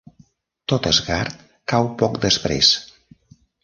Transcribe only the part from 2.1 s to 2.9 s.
després.